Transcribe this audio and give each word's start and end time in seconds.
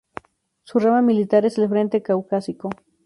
Su 0.63 0.79
rama 0.79 1.03
militar 1.03 1.45
es 1.45 1.59
el 1.59 1.69
Frente 1.69 2.01
Caucásico. 2.01 2.71